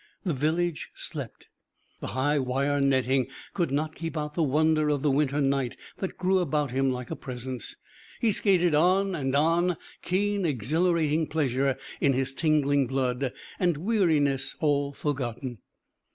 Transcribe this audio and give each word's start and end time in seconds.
The 0.23 0.33
village 0.33 0.89
slept. 0.95 1.47
The 1.99 2.07
high 2.17 2.39
wire 2.39 2.81
netting 2.81 3.27
could 3.53 3.69
not 3.69 3.93
keep 3.93 4.17
out 4.17 4.33
the 4.33 4.41
wonder 4.41 4.89
of 4.89 5.03
the 5.03 5.11
winter 5.11 5.39
night 5.39 5.77
that 5.97 6.17
grew 6.17 6.39
about 6.39 6.71
him 6.71 6.89
like 6.91 7.11
a 7.11 7.15
presence. 7.15 7.75
He 8.19 8.31
skated 8.31 8.73
on 8.73 9.13
and 9.13 9.35
on, 9.35 9.77
keen 10.01 10.43
exhilarating 10.43 11.27
pleasure 11.27 11.77
in 11.99 12.13
his 12.13 12.33
tingling 12.33 12.87
blood, 12.87 13.31
and 13.59 13.77
weariness 13.77 14.55
all 14.59 14.91
forgotten. 14.91 15.59